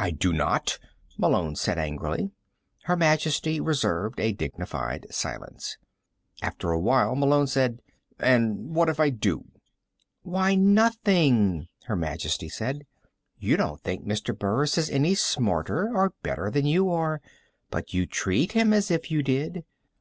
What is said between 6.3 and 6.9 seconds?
After a